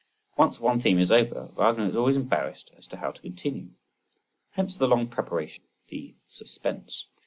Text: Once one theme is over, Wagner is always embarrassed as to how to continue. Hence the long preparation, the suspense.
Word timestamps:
Once 0.35 0.59
one 0.59 0.81
theme 0.81 0.97
is 0.97 1.11
over, 1.11 1.49
Wagner 1.55 1.85
is 1.85 1.95
always 1.95 2.15
embarrassed 2.15 2.71
as 2.75 2.87
to 2.87 2.97
how 2.97 3.11
to 3.11 3.21
continue. 3.21 3.69
Hence 4.49 4.75
the 4.75 4.87
long 4.87 5.07
preparation, 5.07 5.63
the 5.89 6.15
suspense. 6.27 7.05